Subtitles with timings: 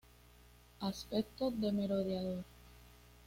[0.79, 2.43] Aspecto de Merodeador.